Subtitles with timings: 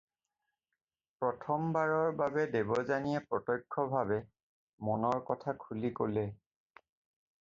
[1.23, 4.19] প্ৰথমবাৰৰ বাবে দেৱযানীয়ে প্ৰত্যক্ষভাৱে,
[4.89, 6.25] মনৰ কথা খুলি ক'লে।